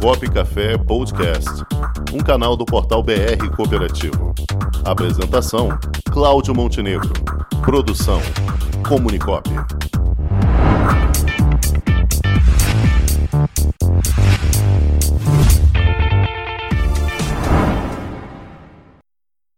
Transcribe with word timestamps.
Comunicop 0.00 0.30
Café 0.30 0.78
Podcast, 0.78 1.50
um 2.14 2.18
canal 2.24 2.56
do 2.56 2.64
portal 2.64 3.02
BR 3.02 3.54
Cooperativo. 3.54 4.34
Apresentação: 4.82 5.68
Cláudio 6.10 6.54
Montenegro. 6.54 7.12
Produção: 7.62 8.18
Comunicop. 8.88 9.48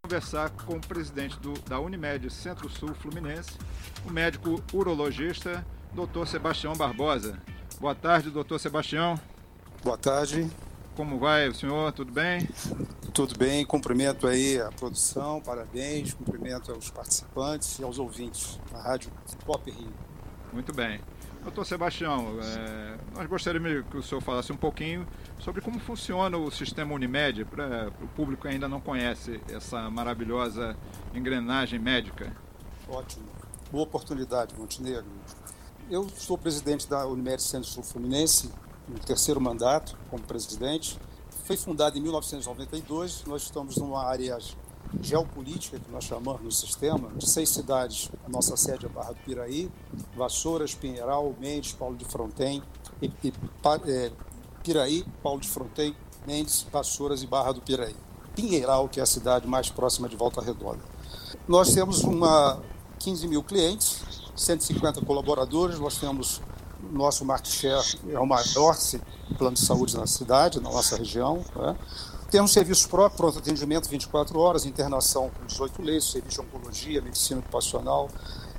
conversar 0.03 0.49
com 0.49 0.75
o 0.75 0.81
presidente 0.81 1.39
do, 1.39 1.53
da 1.67 1.79
Unimed 1.79 2.29
Centro-Sul 2.29 2.93
Fluminense, 2.95 3.57
o 4.05 4.11
médico 4.11 4.61
urologista, 4.73 5.65
Dr. 5.93 6.27
Sebastião 6.27 6.73
Barbosa. 6.73 7.39
Boa 7.79 7.95
tarde, 7.95 8.29
doutor 8.29 8.59
Sebastião. 8.59 9.19
Boa 9.83 9.97
tarde. 9.97 10.49
Como 10.95 11.19
vai 11.19 11.49
o 11.49 11.53
senhor? 11.53 11.91
Tudo 11.91 12.09
bem? 12.09 12.47
Tudo 13.13 13.37
bem, 13.37 13.65
cumprimento 13.65 14.25
aí 14.25 14.57
a 14.57 14.71
produção, 14.71 15.41
parabéns, 15.41 16.13
cumprimento 16.13 16.71
aos 16.71 16.89
participantes 16.89 17.79
e 17.79 17.83
aos 17.83 17.99
ouvintes 17.99 18.57
da 18.71 18.81
Rádio 18.81 19.11
Pop 19.45 19.69
Rio. 19.69 19.91
Muito 20.53 20.73
bem. 20.73 21.01
Doutor 21.41 21.65
Sebastião, 21.65 22.39
é, 22.41 22.97
nós 23.13 23.27
gostaríamos 23.27 23.85
que 23.91 23.97
o 23.97 24.01
senhor 24.01 24.21
falasse 24.21 24.53
um 24.53 24.55
pouquinho 24.55 25.05
sobre 25.37 25.59
como 25.59 25.77
funciona 25.81 26.37
o 26.37 26.49
sistema 26.49 26.93
Unimed, 26.93 27.43
para 27.43 27.91
o 28.01 28.07
público 28.15 28.43
que 28.43 28.47
ainda 28.47 28.69
não 28.69 28.79
conhece 28.79 29.41
essa 29.49 29.89
maravilhosa 29.89 30.77
engrenagem 31.13 31.77
médica. 31.77 32.33
Ótimo. 32.87 33.25
Boa 33.69 33.83
oportunidade, 33.83 34.55
Montenegro. 34.57 35.11
Eu 35.91 36.07
sou 36.07 36.37
presidente 36.37 36.87
da 36.87 37.05
Unimed 37.05 37.41
Centro-Sul 37.41 37.83
Fluminense, 37.83 38.49
no 38.87 38.99
terceiro 38.99 39.39
mandato 39.39 39.97
como 40.09 40.23
presidente. 40.23 40.99
Foi 41.45 41.57
fundada 41.57 41.97
em 41.97 42.01
1992. 42.01 43.23
Nós 43.25 43.43
estamos 43.43 43.77
numa 43.77 44.03
área 44.03 44.37
geopolítica, 45.01 45.79
que 45.79 45.91
nós 45.91 46.03
chamamos 46.03 46.41
no 46.41 46.51
sistema, 46.51 47.09
de 47.15 47.27
seis 47.27 47.49
cidades. 47.49 48.09
A 48.25 48.29
nossa 48.29 48.55
sede 48.55 48.85
é 48.85 48.89
Barra 48.89 49.13
do 49.13 49.19
Piraí, 49.21 49.71
Vassouras, 50.15 50.75
Pinheiral, 50.75 51.33
Mendes, 51.39 51.73
Paulo 51.73 51.95
de 51.95 52.05
Fronten, 52.05 52.61
e, 53.01 53.11
e, 53.23 53.33
é, 53.87 54.11
Piraí, 54.63 55.05
Paulo 55.21 55.41
de 55.41 55.49
Fronten, 55.49 55.95
Mendes, 56.25 56.65
Vassouras 56.71 57.23
e 57.23 57.27
Barra 57.27 57.51
do 57.51 57.61
Piraí. 57.61 57.95
Pinheiral, 58.35 58.87
que 58.89 58.99
é 58.99 59.03
a 59.03 59.05
cidade 59.05 59.47
mais 59.47 59.69
próxima 59.69 60.07
de 60.07 60.15
Volta 60.15 60.41
Redonda. 60.41 60.81
Nós 61.47 61.73
temos 61.73 62.01
uma 62.03 62.61
15 62.99 63.27
mil 63.27 63.43
clientes, 63.43 64.01
150 64.35 65.01
colaboradores, 65.01 65.77
nós 65.79 65.97
temos 65.97 66.41
nosso 66.93 67.25
market 67.25 67.51
share 67.51 67.99
é 68.09 68.19
o 68.19 68.25
maior 68.25 68.77
plano 69.37 69.55
de 69.55 69.61
saúde 69.61 69.97
na 69.97 70.07
cidade, 70.07 70.59
na 70.59 70.69
nossa 70.69 70.95
região. 70.95 71.43
Né? 71.55 71.75
Temos 72.29 72.51
serviço 72.51 72.89
próprio, 72.89 73.17
pronto 73.17 73.39
atendimento 73.39 73.89
24 73.89 74.39
horas, 74.39 74.65
internação 74.65 75.29
com 75.29 75.45
18 75.45 75.81
leitos, 75.81 76.11
serviço 76.11 76.41
de 76.41 76.47
oncologia, 76.47 77.01
medicina 77.01 77.39
ocupacional 77.39 78.09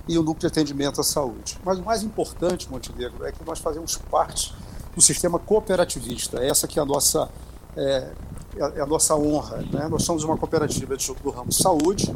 e 0.06 0.18
o 0.18 0.22
núcleo 0.22 0.40
de 0.40 0.46
atendimento 0.46 1.00
à 1.00 1.04
saúde. 1.04 1.58
Mas 1.64 1.78
o 1.78 1.82
mais 1.82 2.02
importante, 2.02 2.70
Montenegro, 2.70 3.24
é 3.24 3.32
que 3.32 3.44
nós 3.44 3.58
fazemos 3.58 3.96
parte 3.96 4.54
do 4.94 5.02
sistema 5.02 5.38
cooperativista. 5.38 6.44
Essa 6.44 6.68
que 6.68 6.78
é 6.78 6.82
a 6.82 6.84
nossa, 6.84 7.28
é, 7.76 8.12
é 8.56 8.80
a 8.80 8.86
nossa 8.86 9.16
honra. 9.16 9.58
Né? 9.72 9.88
Nós 9.88 10.04
somos 10.04 10.22
uma 10.24 10.36
cooperativa 10.36 10.96
do 10.96 11.30
ramo 11.30 11.52
saúde, 11.52 12.14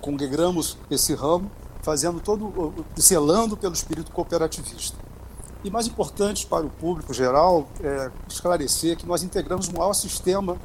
congregamos 0.00 0.76
esse 0.90 1.14
ramo 1.14 1.50
fazendo 1.82 2.20
todo, 2.20 2.84
zelando 3.00 3.56
pelo 3.56 3.72
espírito 3.72 4.10
cooperativista. 4.12 4.96
E 5.64 5.70
mais 5.70 5.86
importante 5.86 6.44
para 6.46 6.66
o 6.66 6.70
público 6.70 7.14
geral 7.14 7.68
é 7.82 8.10
esclarecer 8.28 8.96
que 8.96 9.06
nós 9.06 9.22
integramos 9.22 9.68
o 9.68 9.72
maior 9.72 9.92
sistema 9.92 10.56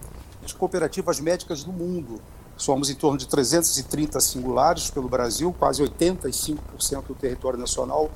de 0.44 0.56
cooperativas 0.56 1.20
médicas 1.20 1.64
do 1.64 1.72
mundo. 1.72 2.20
Somos 2.56 2.90
em 2.90 2.95
torno 2.95 3.18
de 3.18 3.28
330 3.28 4.20
singulares 4.20 4.90
pelo 4.90 5.08
Brasil, 5.08 5.53
quase 5.59 5.84
85% 5.84 6.58
do 7.08 7.13
território 7.13 7.59
nacional 7.59 8.09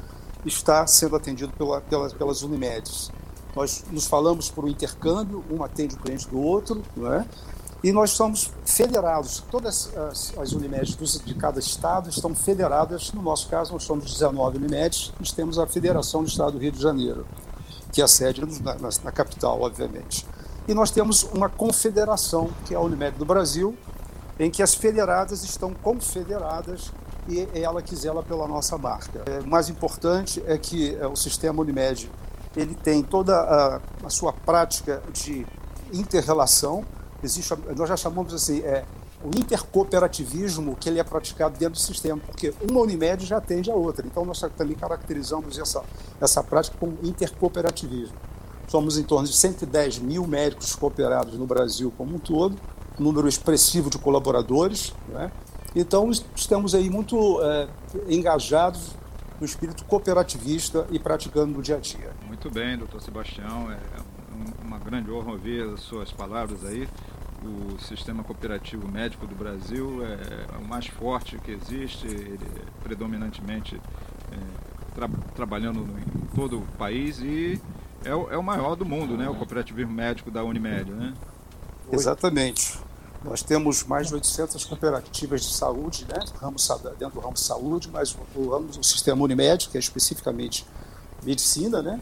está 0.43 0.87
sendo 0.87 1.15
atendido 1.15 1.53
pela, 1.53 1.81
pelas, 1.81 2.13
pelas 2.13 2.41
Unimedes. 2.41 3.11
Nós 3.55 3.83
nos 3.91 4.07
falamos 4.07 4.49
por 4.49 4.65
um 4.65 4.67
intercâmbio, 4.67 5.43
um 5.51 5.63
atende 5.63 5.95
o 5.95 5.99
cliente 5.99 6.27
do 6.27 6.39
outro, 6.39 6.81
não 6.95 7.13
é? 7.13 7.25
E 7.83 7.91
nós 7.91 8.11
somos 8.11 8.51
federados, 8.63 9.43
todas 9.49 9.95
as, 9.97 10.37
as 10.37 10.51
Unimedes 10.51 11.19
de 11.25 11.33
cada 11.33 11.59
estado 11.59 12.09
estão 12.09 12.35
federadas. 12.35 13.11
No 13.11 13.23
nosso 13.23 13.49
caso, 13.49 13.73
nós 13.73 13.83
somos 13.83 14.05
19 14.05 14.57
Unimedes, 14.57 15.11
nós 15.19 15.31
temos 15.31 15.57
a 15.57 15.65
Federação 15.65 16.21
do 16.21 16.29
Estado 16.29 16.51
do 16.51 16.57
Rio 16.59 16.71
de 16.71 16.79
Janeiro, 16.79 17.25
que 17.91 17.99
é 17.99 18.03
a 18.03 18.07
sede 18.07 18.41
na, 18.61 18.75
na, 18.75 18.89
na 19.03 19.11
capital, 19.11 19.59
obviamente. 19.61 20.27
E 20.67 20.75
nós 20.75 20.91
temos 20.91 21.23
uma 21.23 21.49
confederação, 21.49 22.51
que 22.65 22.75
é 22.75 22.77
a 22.77 22.81
Unimed 22.81 23.17
do 23.17 23.25
Brasil, 23.25 23.75
em 24.39 24.51
que 24.51 24.61
as 24.61 24.75
federadas 24.75 25.43
estão 25.43 25.73
confederadas 25.73 26.91
e 27.27 27.47
ela 27.53 27.81
que 27.81 27.95
zela 27.95 28.21
pela 28.21 28.47
nossa 28.47 28.77
marca. 28.77 29.23
É, 29.25 29.39
o 29.39 29.47
mais 29.47 29.69
importante 29.69 30.41
é 30.45 30.57
que 30.57 30.95
é, 30.95 31.07
o 31.07 31.15
sistema 31.15 31.61
Unimed 31.61 32.11
ele 32.55 32.75
tem 32.75 33.01
toda 33.01 33.35
a, 33.35 33.81
a 34.05 34.09
sua 34.09 34.33
prática 34.33 35.01
de 35.13 35.45
interrelação, 35.93 36.85
existe, 37.23 37.53
nós 37.75 37.87
já 37.87 37.97
chamamos 37.97 38.33
assim, 38.33 38.59
é, 38.59 38.85
o 39.23 39.29
intercooperativismo 39.29 40.75
que 40.75 40.89
ele 40.89 40.99
é 40.99 41.03
praticado 41.03 41.57
dentro 41.57 41.75
do 41.75 41.79
sistema, 41.79 42.19
porque 42.25 42.53
uma 42.69 42.81
Unimed 42.81 43.25
já 43.25 43.37
atende 43.37 43.69
a 43.69 43.75
outra. 43.75 44.05
Então 44.05 44.25
nós 44.25 44.39
também 44.57 44.75
caracterizamos 44.75 45.57
essa, 45.57 45.83
essa 46.19 46.43
prática 46.43 46.75
como 46.79 46.97
intercooperativismo. 47.03 48.15
Somos 48.67 48.97
em 48.97 49.03
torno 49.03 49.27
de 49.27 49.33
110 49.33 49.99
mil 49.99 50.25
médicos 50.25 50.75
cooperados 50.75 51.37
no 51.37 51.45
Brasil 51.45 51.93
como 51.97 52.15
um 52.15 52.19
todo, 52.19 52.57
número 52.97 53.27
expressivo 53.27 53.89
de 53.89 53.97
colaboradores. 53.97 54.93
Né? 55.09 55.31
Então 55.75 56.09
estamos 56.35 56.73
aí 56.73 56.89
muito 56.89 57.39
é, 57.43 57.67
engajados 58.07 58.95
no 59.39 59.45
espírito 59.45 59.83
cooperativista 59.85 60.87
e 60.89 60.99
praticando 60.99 61.53
no 61.53 61.61
dia 61.61 61.75
a 61.75 61.79
dia. 61.79 62.11
Muito 62.27 62.49
bem, 62.49 62.77
doutor 62.77 63.01
Sebastião. 63.01 63.71
É 63.71 63.77
uma 64.63 64.79
grande 64.79 65.11
honra 65.11 65.31
ouvir 65.31 65.63
as 65.73 65.81
suas 65.81 66.11
palavras 66.11 66.63
aí 66.63 66.87
o 67.43 67.79
sistema 67.79 68.23
cooperativo 68.23 68.87
médico 68.87 69.25
do 69.25 69.35
Brasil 69.35 70.05
é, 70.05 70.55
é 70.55 70.57
o 70.57 70.63
mais 70.63 70.87
forte 70.87 71.37
que 71.39 71.51
existe, 71.51 72.05
ele 72.05 72.45
é 72.45 72.83
predominantemente 72.83 73.81
é, 74.31 74.37
tra 74.95 75.09
trabalhando 75.35 75.79
em 75.81 76.35
todo 76.35 76.59
o 76.59 76.65
país 76.77 77.19
e 77.19 77.59
é 78.03 78.13
o, 78.13 78.31
é 78.31 78.37
o, 78.37 78.43
maior 78.43 78.75
do 78.75 78.85
mundo, 78.85 79.17
né? 79.17 79.29
O 79.29 79.35
cooperativismo 79.35 79.91
médico 79.91 80.29
da 80.29 80.43
Unimed, 80.43 80.91
né? 80.91 81.13
Exatamente. 81.91 82.79
Nós 83.23 83.43
temos 83.43 83.83
mais 83.83 84.07
de 84.07 84.15
800 84.15 84.65
cooperativas 84.65 85.41
de 85.41 85.53
saúde, 85.53 86.05
né? 86.09 86.19
Ramo, 86.39 86.57
dentro 86.97 87.19
do 87.19 87.19
ramo 87.19 87.37
saúde, 87.37 87.89
mas 87.91 88.17
o, 88.35 88.83
sistema 88.83 89.23
Unimed, 89.23 89.69
que 89.69 89.77
é 89.77 89.79
especificamente 89.79 90.65
medicina, 91.23 91.81
né? 91.81 92.01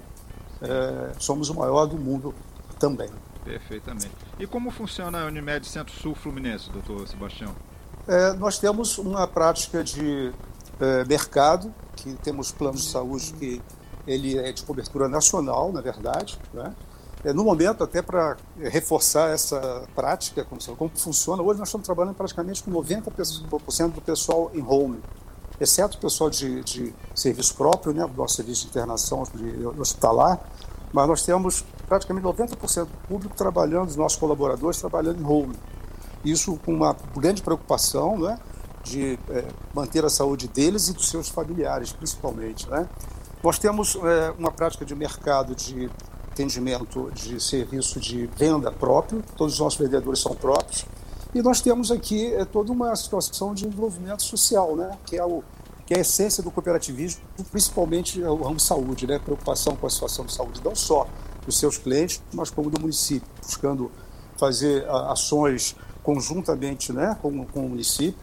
É, 0.61 1.13
somos 1.19 1.49
o 1.49 1.55
maior 1.55 1.85
do 1.85 1.97
mundo 1.97 2.33
também. 2.77 3.09
Perfeitamente. 3.49 4.11
E 4.37 4.45
como 4.45 4.69
funciona 4.69 5.23
a 5.23 5.25
Unimed 5.25 5.67
Centro-Sul 5.67 6.13
Fluminense, 6.13 6.69
doutor 6.69 7.07
Sebastião? 7.07 7.55
É, 8.07 8.33
nós 8.33 8.59
temos 8.59 8.99
uma 8.99 9.27
prática 9.27 9.83
de 9.83 10.31
é, 10.79 11.03
mercado, 11.05 11.73
que 11.95 12.13
temos 12.15 12.51
planos 12.51 12.83
de 12.83 12.89
saúde 12.91 13.33
que 13.33 13.59
ele 14.05 14.37
é 14.37 14.51
de 14.51 14.61
cobertura 14.61 15.07
nacional, 15.07 15.71
na 15.71 15.81
verdade. 15.81 16.37
Né? 16.53 16.75
É, 17.23 17.33
no 17.33 17.43
momento, 17.43 17.83
até 17.83 18.03
para 18.03 18.37
reforçar 18.59 19.31
essa 19.31 19.83
prática, 19.95 20.45
como, 20.45 20.61
como 20.77 20.91
funciona, 20.95 21.41
hoje 21.41 21.59
nós 21.59 21.69
estamos 21.69 21.85
trabalhando 21.85 22.15
praticamente 22.15 22.61
com 22.61 22.71
90% 22.71 23.93
do 23.93 24.01
pessoal 24.01 24.51
em 24.53 24.61
home, 24.61 25.01
exceto 25.59 25.97
o 25.97 25.99
pessoal 25.99 26.29
de, 26.29 26.63
de 26.63 26.93
serviço 27.15 27.55
próprio, 27.55 27.93
né, 27.93 28.05
do 28.05 28.13
nosso 28.13 28.35
serviço 28.35 28.65
de 28.65 28.69
internação 28.69 29.23
hospitalar, 29.75 30.39
mas 30.93 31.07
nós 31.07 31.23
temos 31.23 31.65
praticamente 31.89 32.25
90% 32.25 32.85
do 32.85 33.07
público 33.07 33.35
trabalhando, 33.35 33.89
os 33.89 33.95
nossos 33.95 34.17
colaboradores 34.17 34.79
trabalhando 34.79 35.19
em 35.19 35.25
home. 35.25 35.55
Isso 36.23 36.57
com 36.63 36.73
uma 36.73 36.95
grande 37.17 37.41
preocupação 37.41 38.17
né, 38.19 38.37
de 38.83 39.17
é, 39.29 39.45
manter 39.73 40.05
a 40.05 40.09
saúde 40.09 40.47
deles 40.47 40.87
e 40.87 40.93
dos 40.93 41.09
seus 41.09 41.27
familiares, 41.27 41.91
principalmente. 41.91 42.69
Né? 42.69 42.87
Nós 43.43 43.57
temos 43.57 43.95
é, 43.95 44.33
uma 44.37 44.51
prática 44.51 44.85
de 44.85 44.93
mercado 44.93 45.55
de 45.55 45.89
atendimento 46.31 47.11
de 47.11 47.41
serviço 47.41 47.99
de 47.99 48.27
venda 48.27 48.71
próprio, 48.71 49.23
todos 49.35 49.55
os 49.55 49.59
nossos 49.59 49.79
vendedores 49.79 50.19
são 50.19 50.33
próprios, 50.35 50.85
e 51.33 51.41
nós 51.41 51.59
temos 51.59 51.91
aqui 51.91 52.33
é, 52.33 52.45
toda 52.45 52.71
uma 52.71 52.95
situação 52.95 53.53
de 53.53 53.65
envolvimento 53.65 54.23
social, 54.23 54.75
né, 54.75 54.91
que 55.05 55.17
é 55.17 55.25
o 55.25 55.43
que 55.85 55.95
é 55.95 55.97
a 55.97 56.01
essência 56.01 56.43
do 56.43 56.51
cooperativismo, 56.51 57.23
principalmente 57.49 58.21
o 58.21 58.43
ramo 58.43 58.59
saúde, 58.59 59.07
né? 59.07 59.17
preocupação 59.17 59.75
com 59.75 59.87
a 59.87 59.89
situação 59.89 60.23
de 60.23 60.31
saúde, 60.31 60.61
não 60.63 60.75
só 60.75 61.07
dos 61.45 61.57
seus 61.57 61.77
clientes, 61.77 62.21
mas 62.33 62.49
como 62.49 62.69
do 62.69 62.79
município, 62.79 63.27
buscando 63.41 63.91
fazer 64.37 64.87
ações 64.89 65.75
conjuntamente 66.03 66.93
né, 66.93 67.17
com, 67.21 67.45
com 67.45 67.65
o 67.65 67.69
município, 67.69 68.19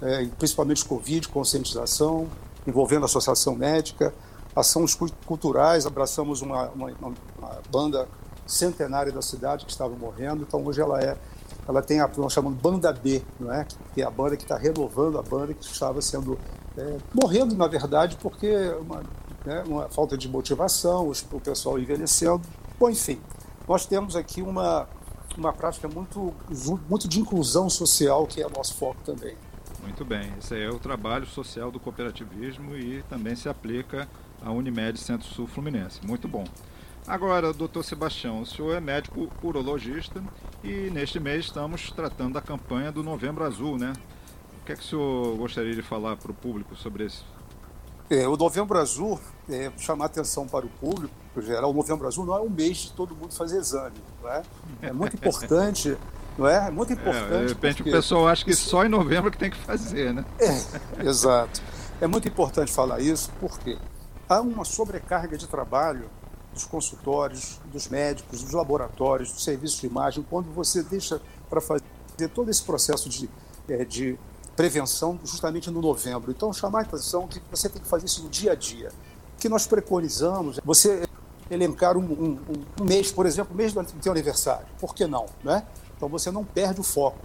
é, 0.00 0.26
principalmente 0.38 0.84
Covid, 0.84 1.28
conscientização, 1.28 2.28
envolvendo 2.66 3.02
a 3.02 3.06
associação 3.06 3.54
médica, 3.54 4.12
ações 4.54 4.98
culturais, 5.24 5.86
abraçamos 5.86 6.42
uma, 6.42 6.68
uma, 6.70 6.92
uma 7.38 7.58
banda 7.70 8.08
centenária 8.46 9.12
da 9.12 9.22
cidade 9.22 9.64
que 9.64 9.70
estava 9.70 9.94
morrendo. 9.94 10.42
Então 10.42 10.64
hoje 10.64 10.80
ela 10.80 11.00
é, 11.00 11.16
ela 11.66 11.82
tem 11.82 12.00
a 12.00 12.10
nós 12.16 12.32
chamamos 12.32 12.58
banda 12.58 12.92
B, 12.92 13.22
não 13.38 13.52
é? 13.52 13.66
Que 13.94 14.02
é 14.02 14.04
a 14.04 14.10
banda 14.10 14.36
que 14.36 14.42
está 14.42 14.56
renovando 14.56 15.18
a 15.18 15.22
banda 15.22 15.54
que 15.54 15.64
estava 15.64 16.02
sendo 16.02 16.38
é, 16.76 16.98
morrendo 17.14 17.54
na 17.54 17.66
verdade 17.66 18.16
porque 18.20 18.54
uma, 18.80 19.02
né, 19.44 19.62
uma 19.66 19.88
falta 19.88 20.16
de 20.16 20.28
motivação, 20.28 21.10
o 21.10 21.40
pessoal 21.40 21.78
envelhecendo. 21.78 22.42
Bom, 22.78 22.90
enfim, 22.90 23.20
nós 23.68 23.86
temos 23.86 24.16
aqui 24.16 24.42
uma 24.42 24.88
uma 25.36 25.52
prática 25.52 25.88
muito 25.88 26.34
muito 26.88 27.08
de 27.08 27.18
inclusão 27.18 27.70
social 27.70 28.26
que 28.26 28.42
é 28.42 28.48
nosso 28.48 28.74
foco 28.74 29.00
também. 29.04 29.34
Muito 29.82 30.04
bem, 30.04 30.32
esse 30.38 30.56
é 30.56 30.70
o 30.70 30.78
trabalho 30.78 31.26
social 31.26 31.70
do 31.70 31.80
cooperativismo 31.80 32.76
e 32.76 33.02
também 33.04 33.34
se 33.34 33.48
aplica 33.48 34.08
à 34.40 34.50
Unimed 34.50 34.98
Centro-Sul 34.98 35.46
Fluminense. 35.46 36.04
Muito 36.06 36.28
bom. 36.28 36.44
Agora, 37.06 37.52
doutor 37.52 37.82
Sebastião, 37.82 38.42
o 38.42 38.46
senhor 38.46 38.76
é 38.76 38.80
médico 38.80 39.28
urologista 39.42 40.22
e 40.62 40.88
neste 40.90 41.18
mês 41.18 41.46
estamos 41.46 41.90
tratando 41.90 42.34
da 42.34 42.40
campanha 42.40 42.92
do 42.92 43.02
Novembro 43.02 43.42
Azul, 43.44 43.76
né? 43.76 43.92
O 44.60 44.64
que 44.64 44.72
é 44.72 44.76
que 44.76 44.82
o 44.82 44.84
senhor 44.84 45.36
gostaria 45.36 45.74
de 45.74 45.82
falar 45.82 46.16
para 46.16 46.30
o 46.30 46.34
público 46.34 46.76
sobre 46.76 47.06
isso? 47.06 47.26
É, 48.12 48.28
o 48.28 48.36
Novembro 48.36 48.78
Azul, 48.78 49.18
é, 49.48 49.72
chamar 49.78 50.04
atenção 50.04 50.46
para 50.46 50.66
o 50.66 50.68
público, 50.68 51.14
geral, 51.38 51.70
o 51.70 51.72
Novembro 51.72 52.06
Azul 52.06 52.26
não 52.26 52.36
é 52.36 52.40
um 52.40 52.50
mês 52.50 52.76
de 52.76 52.92
todo 52.92 53.14
mundo 53.14 53.32
fazer 53.32 53.58
exame, 53.58 53.96
não 54.22 54.30
é? 54.30 54.42
É 54.82 54.92
muito 54.92 55.16
importante 55.16 55.96
não 56.36 56.46
é? 56.46 56.68
É 56.68 56.70
muito 56.70 56.92
importante. 56.92 57.34
É, 57.34 57.40
de 57.44 57.48
repente 57.48 57.76
porque... 57.76 57.90
o 57.90 57.92
pessoal 57.92 58.28
acha 58.28 58.44
que 58.44 58.54
só 58.54 58.84
em 58.84 58.88
novembro 58.88 59.30
que 59.30 59.38
tem 59.38 59.50
que 59.50 59.56
fazer, 59.58 60.12
né? 60.12 60.24
É, 60.38 61.06
exato. 61.06 61.62
É 62.00 62.06
muito 62.06 62.28
importante 62.28 62.72
falar 62.72 63.00
isso 63.00 63.30
porque 63.40 63.78
há 64.28 64.40
uma 64.40 64.64
sobrecarga 64.64 65.36
de 65.36 65.46
trabalho 65.46 66.10
dos 66.52 66.64
consultórios, 66.64 67.60
dos 67.66 67.88
médicos, 67.88 68.42
dos 68.42 68.52
laboratórios, 68.52 69.32
dos 69.32 69.42
serviços 69.42 69.80
de 69.80 69.86
imagem, 69.86 70.24
quando 70.28 70.52
você 70.52 70.82
deixa 70.82 71.20
para 71.48 71.60
fazer 71.60 71.82
todo 72.34 72.50
esse 72.50 72.62
processo 72.62 73.08
de, 73.08 73.28
é, 73.68 73.84
de 73.84 74.18
prevenção 74.56 75.18
justamente 75.24 75.70
no 75.70 75.80
novembro. 75.80 76.30
Então, 76.30 76.52
chamar 76.52 76.80
a 76.80 76.82
atenção 76.82 77.26
que 77.26 77.40
você 77.50 77.68
tem 77.68 77.80
que 77.80 77.88
fazer 77.88 78.06
isso 78.06 78.22
no 78.22 78.28
dia 78.28 78.52
a 78.52 78.54
dia. 78.54 78.90
O 79.36 79.40
que 79.40 79.48
nós 79.48 79.66
preconizamos 79.66 80.58
é 80.58 80.60
você 80.64 81.02
elencar 81.50 81.96
um, 81.96 82.04
um, 82.04 82.38
um 82.80 82.84
mês, 82.84 83.10
por 83.10 83.26
exemplo, 83.26 83.54
o 83.54 83.56
mês 83.56 83.72
do 83.72 83.82
teu 83.84 84.12
aniversário. 84.12 84.66
Por 84.78 84.94
que 84.94 85.06
não? 85.06 85.26
Né? 85.42 85.64
Então 85.96 86.08
você 86.08 86.30
não 86.30 86.44
perde 86.44 86.80
o 86.80 86.84
foco. 86.84 87.18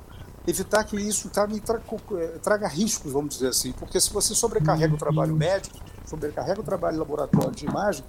Evitar 0.46 0.84
que 0.86 0.96
isso 0.96 1.30
traga, 1.30 1.54
eh, 1.56 2.40
traga 2.42 2.68
riscos, 2.68 3.12
vamos 3.12 3.36
dizer 3.36 3.50
assim, 3.50 3.74
porque 3.74 4.00
se 4.00 4.14
você 4.14 4.34
sobrecarrega 4.34 4.94
o 4.94 4.98
trabalho 4.98 5.34
uhum. 5.34 5.38
médico, 5.38 5.78
sobrecarrega 6.06 6.62
o 6.62 6.64
trabalho 6.64 6.98
laboratório 6.98 7.52
de 7.52 7.66
imagem, 7.66 8.06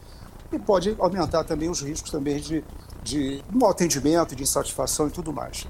e 0.52 0.58
pode 0.58 0.94
aumentar 0.98 1.42
também 1.44 1.68
os 1.68 1.82
riscos 1.82 2.10
também 2.10 2.38
de, 2.38 2.64
de 3.02 3.42
um 3.52 3.66
atendimento, 3.66 4.36
de 4.36 4.42
insatisfação 4.44 5.08
e 5.08 5.10
tudo 5.10 5.32
mais. 5.32 5.66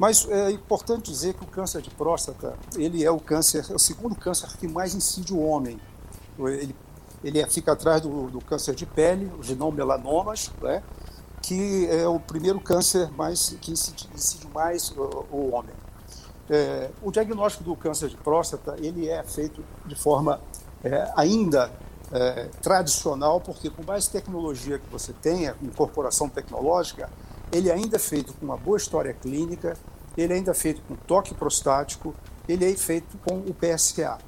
Mas 0.00 0.26
é 0.30 0.50
importante 0.50 1.10
dizer 1.10 1.34
que 1.34 1.44
o 1.44 1.46
câncer 1.46 1.82
de 1.82 1.90
próstata, 1.90 2.56
ele 2.74 3.04
é 3.04 3.10
o 3.10 3.20
câncer, 3.20 3.66
é 3.68 3.74
o 3.74 3.78
segundo 3.78 4.14
câncer 4.14 4.48
que 4.56 4.66
mais 4.66 4.94
incide 4.94 5.34
o 5.34 5.38
homem. 5.38 5.78
Ele, 6.38 6.74
ele 7.22 7.38
é, 7.38 7.46
fica 7.46 7.72
atrás 7.72 8.00
do, 8.00 8.30
do 8.30 8.42
câncer 8.42 8.74
de 8.74 8.86
pele, 8.86 9.30
os 9.38 9.50
não 9.50 9.70
melanomas, 9.70 10.50
né? 10.62 10.82
que 11.42 11.86
é 11.90 12.08
o 12.08 12.18
primeiro 12.18 12.58
câncer 12.58 13.10
mais 13.10 13.54
que 13.60 13.72
incide, 13.72 14.08
incide 14.14 14.48
mais 14.54 14.90
o, 14.92 15.26
o 15.30 15.50
homem. 15.54 15.74
É, 16.48 16.88
o 17.02 17.12
diagnóstico 17.12 17.62
do 17.62 17.76
câncer 17.76 18.08
de 18.08 18.16
próstata 18.16 18.76
ele 18.78 19.06
é 19.06 19.22
feito 19.22 19.62
de 19.84 19.94
forma 19.94 20.40
é, 20.82 21.12
ainda 21.14 21.70
é, 22.10 22.48
tradicional, 22.62 23.38
porque 23.38 23.68
com 23.68 23.82
mais 23.82 24.06
tecnologia 24.06 24.78
que 24.78 24.88
você 24.90 25.12
tenha, 25.12 25.54
incorporação 25.60 26.26
tecnológica, 26.26 27.10
ele 27.52 27.70
ainda 27.70 27.96
é 27.96 27.98
feito 27.98 28.32
com 28.34 28.44
uma 28.44 28.56
boa 28.56 28.76
história 28.76 29.12
clínica, 29.12 29.76
ele 30.16 30.32
ainda 30.32 30.50
é 30.50 30.54
feito 30.54 30.82
com 30.82 30.94
toque 30.96 31.34
prostático, 31.34 32.14
ele 32.48 32.70
é 32.70 32.76
feito 32.76 33.16
com 33.18 33.38
o 33.38 33.54
PSA. 33.54 34.18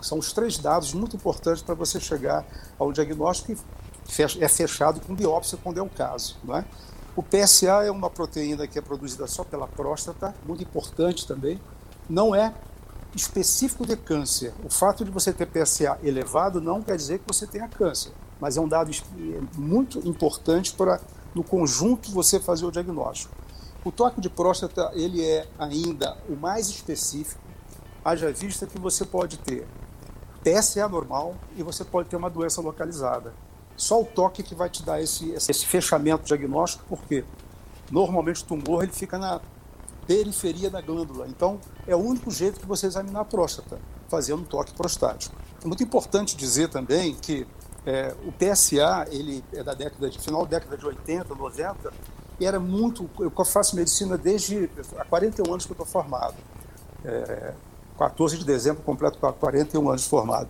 São 0.00 0.18
os 0.18 0.32
três 0.32 0.58
dados 0.58 0.94
muito 0.94 1.16
importantes 1.16 1.62
para 1.62 1.74
você 1.74 1.98
chegar 1.98 2.44
ao 2.78 2.92
diagnóstico 2.92 3.56
é 4.40 4.48
fechado 4.48 5.00
com 5.00 5.14
biópsia 5.14 5.58
quando 5.62 5.78
é 5.78 5.82
o 5.82 5.88
caso. 5.88 6.36
Não 6.42 6.56
é? 6.56 6.64
O 7.14 7.22
PSA 7.22 7.84
é 7.84 7.90
uma 7.90 8.08
proteína 8.08 8.66
que 8.66 8.78
é 8.78 8.82
produzida 8.82 9.26
só 9.26 9.44
pela 9.44 9.66
próstata, 9.66 10.34
muito 10.46 10.62
importante 10.62 11.26
também. 11.26 11.60
Não 12.08 12.34
é 12.34 12.54
específico 13.14 13.84
de 13.84 13.96
câncer. 13.96 14.52
O 14.64 14.70
fato 14.70 15.04
de 15.04 15.10
você 15.10 15.32
ter 15.32 15.46
PSA 15.46 15.98
elevado 16.02 16.60
não 16.60 16.80
quer 16.82 16.96
dizer 16.96 17.18
que 17.18 17.24
você 17.26 17.46
tenha 17.46 17.68
câncer, 17.68 18.12
mas 18.40 18.56
é 18.56 18.60
um 18.60 18.68
dado 18.68 18.90
muito 19.56 19.98
importante 20.08 20.72
para, 20.72 21.00
no 21.34 21.44
conjunto, 21.44 22.10
você 22.10 22.40
fazer 22.40 22.64
o 22.66 22.70
diagnóstico. 22.70 23.34
O 23.84 23.92
toque 23.92 24.20
de 24.20 24.28
próstata 24.28 24.90
ele 24.94 25.24
é 25.24 25.46
ainda 25.58 26.16
o 26.28 26.34
mais 26.34 26.68
específico, 26.68 27.40
haja 28.04 28.32
vista 28.32 28.66
que 28.66 28.78
você 28.78 29.04
pode 29.04 29.38
ter 29.38 29.66
PSA 30.42 30.88
normal 30.88 31.34
e 31.56 31.62
você 31.62 31.84
pode 31.84 32.08
ter 32.08 32.16
uma 32.16 32.30
doença 32.30 32.60
localizada. 32.60 33.32
Só 33.76 34.00
o 34.00 34.04
toque 34.04 34.42
que 34.42 34.54
vai 34.54 34.68
te 34.68 34.82
dar 34.82 35.00
esse, 35.00 35.30
esse 35.30 35.64
fechamento 35.66 36.24
diagnóstico, 36.24 36.84
porque 36.88 37.24
normalmente 37.90 38.42
o 38.42 38.46
tumor 38.46 38.82
ele 38.82 38.92
fica 38.92 39.18
na 39.18 39.40
periferia 40.06 40.70
da 40.70 40.80
glândula. 40.80 41.28
Então, 41.28 41.60
é 41.86 41.94
o 41.94 41.98
único 41.98 42.30
jeito 42.30 42.58
que 42.58 42.66
você 42.66 42.86
examinar 42.86 43.20
a 43.20 43.24
próstata, 43.24 43.78
fazendo 44.08 44.40
um 44.40 44.44
toque 44.44 44.72
prostático. 44.72 45.36
É 45.62 45.66
muito 45.66 45.82
importante 45.82 46.36
dizer 46.36 46.68
também 46.68 47.14
que 47.14 47.46
é, 47.88 48.14
o 48.26 48.32
PSA, 48.32 49.06
ele 49.10 49.42
é 49.52 49.62
da 49.62 49.74
década 49.74 50.10
de 50.10 50.18
final 50.18 50.44
da 50.44 50.58
década 50.58 50.76
de 50.76 50.84
80, 50.84 51.34
90, 51.34 51.92
e 52.38 52.46
era 52.46 52.60
muito. 52.60 53.08
Eu 53.18 53.32
faço 53.44 53.74
medicina 53.74 54.18
desde 54.18 54.70
há 54.98 55.04
41 55.04 55.50
anos 55.50 55.64
que 55.64 55.72
eu 55.72 55.74
estou 55.74 55.86
formado. 55.86 56.36
É, 57.04 57.54
14 57.98 58.38
de 58.38 58.44
dezembro 58.44 58.82
completo 58.82 59.18
41 59.18 59.88
anos 59.88 60.06
formado 60.06 60.48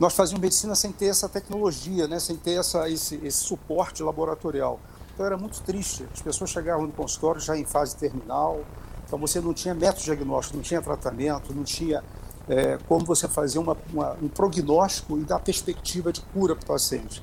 nós 0.00 0.14
fazíamos 0.14 0.40
medicina 0.40 0.74
sem 0.74 0.90
ter 0.90 1.08
essa 1.08 1.28
tecnologia, 1.28 2.08
né? 2.08 2.18
sem 2.18 2.34
ter 2.34 2.58
essa, 2.58 2.88
esse, 2.88 3.16
esse 3.16 3.44
suporte 3.44 4.02
laboratorial. 4.02 4.80
Então 5.12 5.26
era 5.26 5.36
muito 5.36 5.60
triste. 5.60 6.06
As 6.10 6.22
pessoas 6.22 6.48
chegavam 6.48 6.86
no 6.86 6.92
consultório 6.92 7.38
já 7.38 7.54
em 7.54 7.66
fase 7.66 7.94
terminal, 7.96 8.64
então 9.06 9.18
você 9.18 9.42
não 9.42 9.52
tinha 9.52 9.74
método 9.74 10.02
diagnóstico, 10.02 10.56
não 10.56 10.64
tinha 10.64 10.80
tratamento, 10.80 11.54
não 11.54 11.64
tinha 11.64 12.02
é, 12.50 12.78
como 12.86 13.06
você 13.06 13.26
fazer 13.26 13.58
uma, 13.58 13.76
uma, 13.92 14.12
um 14.20 14.28
prognóstico 14.28 15.16
e 15.18 15.22
dar 15.22 15.38
perspectiva 15.38 16.12
de 16.12 16.20
cura 16.20 16.54
para 16.54 16.64
o 16.64 16.66
paciente. 16.66 17.22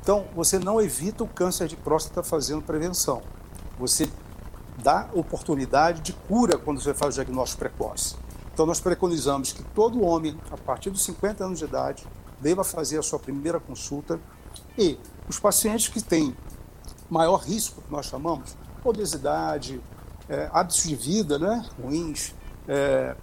Então 0.00 0.24
você 0.34 0.58
não 0.58 0.80
evita 0.80 1.22
o 1.24 1.28
câncer 1.28 1.68
de 1.68 1.76
próstata 1.76 2.22
fazendo 2.22 2.62
prevenção. 2.62 3.20
Você 3.78 4.08
dá 4.82 5.10
oportunidade 5.12 6.00
de 6.00 6.12
cura 6.12 6.56
quando 6.56 6.80
você 6.80 6.94
faz 6.94 7.14
o 7.14 7.22
diagnóstico 7.22 7.58
precoce. 7.58 8.16
Então, 8.58 8.66
nós 8.66 8.80
preconizamos 8.80 9.52
que 9.52 9.62
todo 9.62 10.02
homem, 10.02 10.36
a 10.50 10.56
partir 10.56 10.90
dos 10.90 11.04
50 11.04 11.44
anos 11.44 11.60
de 11.60 11.64
idade, 11.64 12.04
deva 12.40 12.64
fazer 12.64 12.98
a 12.98 13.02
sua 13.02 13.16
primeira 13.16 13.60
consulta 13.60 14.18
e 14.76 14.98
os 15.28 15.38
pacientes 15.38 15.86
que 15.86 16.02
têm 16.02 16.36
maior 17.08 17.36
risco, 17.36 17.80
que 17.82 17.92
nós 17.92 18.06
chamamos, 18.06 18.56
obesidade, 18.82 19.80
é, 20.28 20.50
hábitos 20.52 20.82
de 20.82 20.96
vida 20.96 21.38
né, 21.38 21.64
ruins, 21.80 22.34
é, 22.66 23.14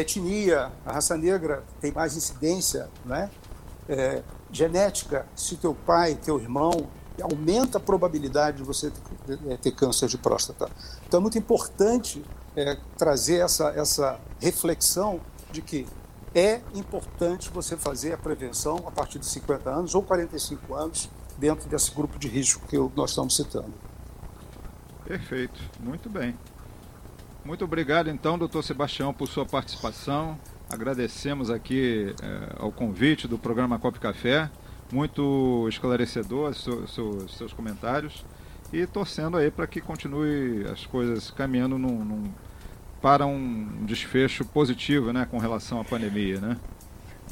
etnia, 0.00 0.72
a 0.86 0.92
raça 0.92 1.16
negra 1.16 1.62
tem 1.80 1.92
mais 1.92 2.16
incidência, 2.16 2.88
né, 3.04 3.30
é, 3.88 4.22
genética, 4.50 5.26
se 5.34 5.56
teu 5.56 5.74
pai, 5.74 6.14
teu 6.14 6.40
irmão, 6.40 6.88
aumenta 7.20 7.78
a 7.78 7.80
probabilidade 7.80 8.58
de 8.58 8.62
você 8.62 8.90
ter, 9.26 9.58
ter 9.58 9.72
câncer 9.72 10.08
de 10.08 10.16
próstata. 10.16 10.70
Então, 11.06 11.18
é 11.18 11.20
muito 11.20 11.38
importante 11.38 12.24
é, 12.56 12.76
trazer 12.96 13.40
essa, 13.40 13.68
essa 13.70 14.20
reflexão 14.40 15.20
de 15.50 15.60
que 15.60 15.86
é 16.34 16.60
importante 16.74 17.50
você 17.50 17.76
fazer 17.76 18.14
a 18.14 18.18
prevenção 18.18 18.84
a 18.86 18.90
partir 18.90 19.18
de 19.18 19.26
50 19.26 19.68
anos 19.68 19.94
ou 19.94 20.02
45 20.02 20.74
anos 20.74 21.10
dentro 21.38 21.68
desse 21.68 21.90
grupo 21.90 22.18
de 22.18 22.28
risco 22.28 22.66
que 22.66 22.76
nós 22.96 23.10
estamos 23.10 23.36
citando. 23.36 23.72
Perfeito, 25.04 25.60
muito 25.80 26.08
bem. 26.08 26.34
Muito 27.44 27.64
obrigado 27.64 28.08
então, 28.08 28.38
doutor 28.38 28.62
Sebastião, 28.62 29.12
por 29.12 29.26
sua 29.26 29.44
participação. 29.44 30.38
Agradecemos 30.70 31.50
aqui 31.50 32.14
é, 32.22 32.56
ao 32.56 32.70
convite 32.70 33.26
do 33.26 33.36
programa 33.36 33.80
Copo 33.80 33.98
Café, 33.98 34.48
muito 34.92 35.66
esclarecedor 35.68 36.54
seus, 36.54 37.36
seus 37.36 37.52
comentários 37.52 38.24
e 38.72 38.86
torcendo 38.86 39.36
aí 39.36 39.50
para 39.50 39.66
que 39.66 39.80
continue 39.80 40.64
as 40.70 40.86
coisas 40.86 41.32
caminhando 41.32 41.76
num, 41.76 42.04
num, 42.04 42.32
para 43.00 43.26
um 43.26 43.84
desfecho 43.84 44.44
positivo 44.44 45.12
né, 45.12 45.26
com 45.28 45.38
relação 45.38 45.80
à 45.80 45.84
pandemia. 45.84 46.40
Né? 46.40 46.56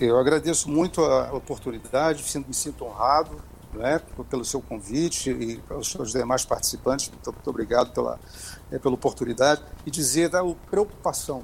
Eu 0.00 0.18
agradeço 0.18 0.68
muito 0.68 1.02
a 1.02 1.32
oportunidade, 1.32 2.24
me 2.48 2.54
sinto 2.54 2.84
honrado 2.84 3.40
né, 3.72 4.00
pelo 4.28 4.44
seu 4.44 4.60
convite 4.60 5.30
e 5.30 5.56
pelos 5.58 6.12
demais 6.12 6.44
participantes. 6.44 7.08
Muito, 7.08 7.32
muito 7.32 7.50
obrigado 7.50 7.92
pela, 7.92 8.18
é, 8.70 8.78
pela 8.78 8.94
oportunidade. 8.94 9.62
E 9.86 9.90
dizer 9.90 10.28
da 10.28 10.42
preocupação. 10.70 11.42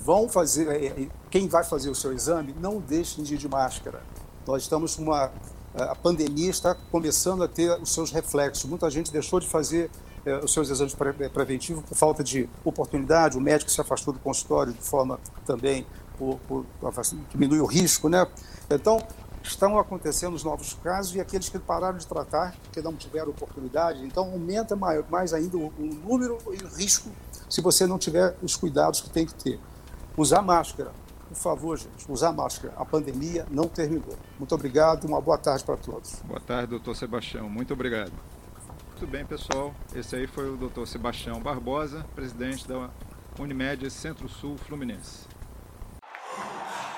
Vão 0.00 0.28
fazer, 0.28 0.68
é, 0.68 0.86
é, 0.86 1.08
quem 1.30 1.48
vai 1.48 1.64
fazer 1.64 1.90
o 1.90 1.94
seu 1.94 2.12
exame, 2.12 2.54
não 2.60 2.80
deixe 2.80 3.20
de 3.20 3.34
ir 3.34 3.38
de 3.38 3.48
máscara. 3.48 4.02
Nós 4.46 4.62
estamos 4.62 4.96
com 4.96 5.02
uma 5.02 5.30
a 5.74 5.94
pandemia 5.94 6.50
está 6.50 6.74
começando 6.74 7.44
a 7.44 7.48
ter 7.48 7.70
os 7.80 7.92
seus 7.92 8.10
reflexos. 8.10 8.64
Muita 8.64 8.90
gente 8.90 9.12
deixou 9.12 9.38
de 9.38 9.46
fazer 9.46 9.90
eh, 10.24 10.40
os 10.42 10.52
seus 10.52 10.70
exames 10.70 10.94
pre 10.94 11.12
preventivos 11.28 11.84
por 11.84 11.96
falta 11.96 12.24
de 12.24 12.48
oportunidade, 12.64 13.36
o 13.36 13.40
médico 13.40 13.70
se 13.70 13.80
afastou 13.80 14.12
do 14.12 14.20
consultório 14.20 14.72
de 14.72 14.82
forma 14.82 15.18
também 15.46 15.86
por, 16.18 16.38
por, 16.48 16.66
diminui 17.30 17.60
o 17.60 17.66
risco, 17.66 18.08
né? 18.08 18.26
Então, 18.68 18.98
estão 19.42 19.78
acontecendo 19.78 20.34
os 20.34 20.44
novos 20.44 20.74
casos 20.74 21.14
e 21.14 21.20
aqueles 21.20 21.48
que 21.48 21.58
pararam 21.58 21.98
de 21.98 22.06
tratar, 22.06 22.54
porque 22.62 22.80
não 22.82 22.94
tiveram 22.94 23.30
oportunidade, 23.30 24.04
então 24.04 24.24
aumenta 24.24 24.76
mais, 24.76 25.08
mais 25.08 25.32
ainda 25.32 25.56
o, 25.56 25.72
o 25.78 25.84
número 25.84 26.38
e 26.46 26.64
o 26.64 26.68
risco 26.68 27.10
se 27.48 27.60
você 27.60 27.86
não 27.86 27.98
tiver 27.98 28.36
os 28.42 28.56
cuidados 28.56 29.00
que 29.00 29.10
tem 29.10 29.24
que 29.24 29.34
ter. 29.34 29.58
Usar 30.16 30.42
máscara, 30.42 30.92
por 31.28 31.36
favor, 31.36 31.78
gente, 31.78 32.10
usar 32.10 32.32
máscara. 32.32 32.74
A 32.76 32.84
pandemia 32.84 33.46
não 33.50 33.68
terminou. 33.68 34.16
Muito 34.38 34.54
obrigado, 34.54 35.04
uma 35.04 35.20
boa 35.20 35.38
tarde 35.38 35.64
para 35.64 35.76
todos. 35.76 36.16
Boa 36.24 36.40
tarde, 36.40 36.68
doutor 36.68 36.96
Sebastião. 36.96 37.48
Muito 37.48 37.72
obrigado. 37.72 38.12
Muito 38.90 39.06
bem, 39.06 39.24
pessoal. 39.24 39.74
Esse 39.94 40.16
aí 40.16 40.26
foi 40.26 40.50
o 40.50 40.56
doutor 40.56 40.86
Sebastião 40.88 41.40
Barbosa, 41.40 42.04
presidente 42.14 42.66
da 42.66 42.90
Unimed 43.38 43.88
Centro-Sul 43.90 44.58
Fluminense. 44.58 45.28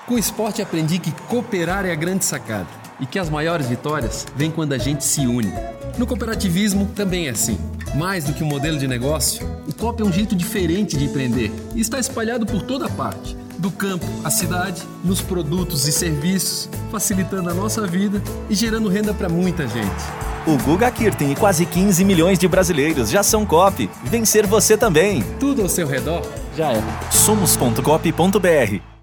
Com 0.07 0.15
o 0.15 0.19
esporte 0.19 0.61
aprendi 0.61 0.99
que 0.99 1.13
cooperar 1.29 1.87
é 1.87 1.93
a 1.93 1.95
grande 1.95 2.25
sacada 2.25 2.67
e 2.99 3.07
que 3.07 3.19
as 3.19 3.31
maiores 3.31 3.69
vitórias 3.69 4.27
vêm 4.35 4.51
quando 4.51 4.73
a 4.73 4.79
gente 4.79 5.05
se 5.05 5.27
une. 5.27 5.53
No 5.97 6.07
cooperativismo 6.07 6.87
também 6.95 7.29
é 7.29 7.31
assim. 7.31 7.59
Mais 7.95 8.25
do 8.25 8.33
que 8.33 8.43
um 8.43 8.47
modelo 8.47 8.79
de 8.79 8.87
negócio, 8.87 9.47
o 9.69 9.75
COP 9.75 10.03
é 10.03 10.05
um 10.05 10.13
jeito 10.13 10.35
diferente 10.35 10.97
de 10.97 11.05
empreender 11.05 11.53
e 11.75 11.81
está 11.81 11.99
espalhado 11.99 12.45
por 12.47 12.63
toda 12.63 12.89
parte 12.89 13.37
do 13.59 13.71
campo 13.71 14.07
à 14.25 14.31
cidade, 14.31 14.83
nos 15.05 15.21
produtos 15.21 15.87
e 15.87 15.93
serviços, 15.93 16.69
facilitando 16.91 17.51
a 17.51 17.55
nossa 17.55 17.87
vida 17.87 18.23
e 18.49 18.55
gerando 18.55 18.89
renda 18.89 19.13
para 19.13 19.29
muita 19.29 19.69
gente. 19.69 20.03
O 20.47 20.57
Guga 20.65 20.91
Kirten 20.91 21.33
e 21.33 21.37
quase 21.37 21.67
15 21.67 22.05
milhões 22.05 22.39
de 22.39 22.49
brasileiros 22.49 23.11
já 23.11 23.23
são 23.23 23.45
COP. 23.45 23.91
Vencer 24.05 24.47
você 24.47 24.77
também. 24.77 25.23
Tudo 25.39 25.63
ao 25.63 25.69
seu 25.69 25.87
redor 25.87 26.23
já 26.57 26.73
é. 26.73 26.83
Somos.cop.br 27.11 29.00